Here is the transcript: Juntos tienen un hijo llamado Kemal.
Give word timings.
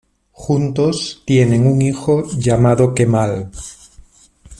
Juntos 0.31 1.21
tienen 1.27 1.67
un 1.67 1.79
hijo 1.83 2.23
llamado 2.35 2.95
Kemal. 2.95 3.51